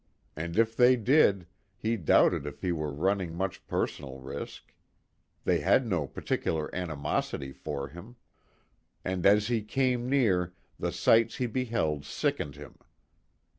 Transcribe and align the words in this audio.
And 0.35 0.57
if 0.57 0.75
they 0.75 0.95
did, 0.95 1.45
he 1.77 1.95
doubted 1.95 2.47
if 2.47 2.63
he 2.63 2.71
were 2.71 2.91
running 2.91 3.35
much 3.35 3.67
personal 3.67 4.17
risk. 4.19 4.73
They 5.43 5.59
had 5.59 5.85
no 5.85 6.07
particular 6.07 6.73
animosity 6.73 7.51
for 7.51 7.89
him. 7.89 8.15
And 9.05 9.27
as 9.27 9.45
he 9.45 9.61
came 9.61 10.09
near, 10.09 10.55
the 10.79 10.91
sights 10.91 11.35
he 11.35 11.45
beheld 11.45 12.03
sickened 12.05 12.55
him. 12.55 12.79